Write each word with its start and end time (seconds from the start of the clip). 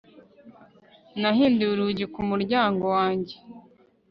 Nahinduye 1.19 1.71
urugi 1.73 2.05
ku 2.13 2.21
muryango 2.29 2.83
wanjye 2.95 3.35